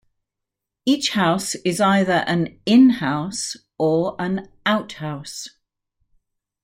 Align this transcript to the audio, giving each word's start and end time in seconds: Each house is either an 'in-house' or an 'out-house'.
Each 0.83 1.11
house 1.11 1.53
is 1.63 1.79
either 1.79 2.23
an 2.25 2.59
'in-house' 2.65 3.55
or 3.77 4.15
an 4.17 4.49
'out-house'. 4.65 5.47